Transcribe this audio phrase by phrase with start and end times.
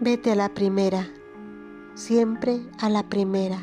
[0.00, 1.08] Vete a la primera,
[1.94, 3.62] siempre a la primera,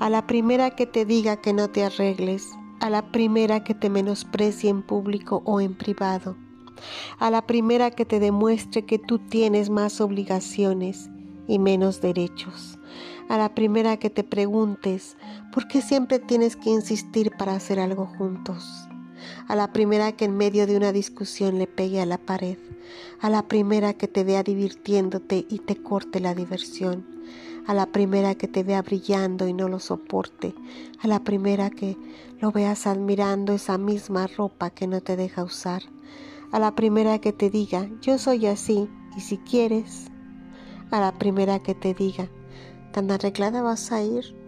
[0.00, 2.48] a la primera que te diga que no te arregles,
[2.80, 6.36] a la primera que te menosprecie en público o en privado,
[7.18, 11.10] a la primera que te demuestre que tú tienes más obligaciones
[11.46, 12.78] y menos derechos,
[13.28, 15.16] a la primera que te preguntes
[15.52, 18.88] por qué siempre tienes que insistir para hacer algo juntos,
[19.48, 22.58] a la primera que en medio de una discusión le pegue a la pared,
[23.20, 27.06] a la primera que te vea divirtiéndote y te corte la diversión,
[27.66, 30.54] a la primera que te vea brillando y no lo soporte,
[31.00, 31.96] a la primera que
[32.40, 35.82] lo veas admirando esa misma ropa que no te deja usar,
[36.52, 40.06] a la primera que te diga, yo soy así y si quieres,
[40.90, 42.28] a la primera que te diga,
[42.92, 44.43] ¿tan arreglada vas a ir?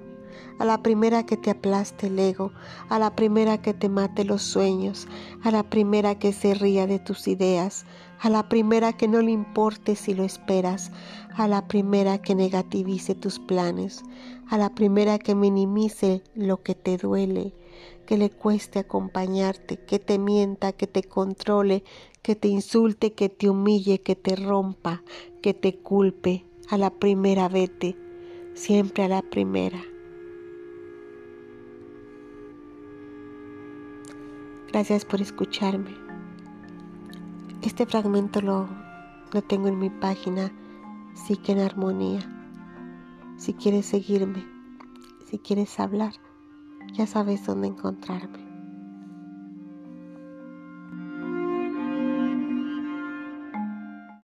[0.59, 2.53] A la primera que te aplaste el ego,
[2.89, 5.07] a la primera que te mate los sueños,
[5.43, 7.85] a la primera que se ría de tus ideas,
[8.21, 10.91] a la primera que no le importe si lo esperas,
[11.37, 14.03] a la primera que negativice tus planes,
[14.49, 17.55] a la primera que minimice lo que te duele,
[18.07, 21.85] que le cueste acompañarte, que te mienta, que te controle,
[22.23, 25.03] que te insulte, que te humille, que te rompa,
[25.43, 27.97] que te culpe, a la primera vete,
[28.55, 29.81] siempre a la primera.
[34.77, 35.97] Gracias por escucharme.
[37.63, 38.69] Este fragmento lo,
[39.33, 40.53] lo tengo en mi página
[41.15, 42.21] Psique en Armonía.
[43.39, 44.47] Si quieres seguirme,
[45.25, 46.13] si quieres hablar,
[46.93, 48.46] ya sabes dónde encontrarme.